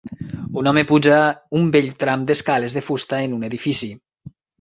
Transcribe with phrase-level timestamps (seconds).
[0.59, 1.19] Un home puja
[1.59, 3.91] un vell tram d'escales de fusta en un edifici.